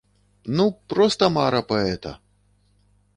[0.59, 2.17] Ну, проста мара паэта!